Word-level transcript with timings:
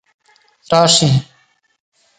راشي 0.71 1.11